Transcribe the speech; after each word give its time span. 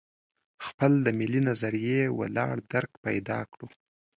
خپل 0.65 0.91
د 1.05 1.07
ملي 1.19 1.41
نظریه 1.49 2.01
ولاړ 2.19 2.55
درک 2.71 2.91
پیدا 3.05 3.39
کړو. 3.51 3.67